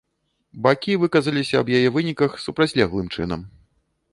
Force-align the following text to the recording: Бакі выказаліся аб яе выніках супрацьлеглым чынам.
Бакі 0.67 0.95
выказаліся 1.03 1.55
аб 1.65 1.71
яе 1.81 1.93
выніках 1.99 2.31
супрацьлеглым 2.47 3.13
чынам. 3.19 3.49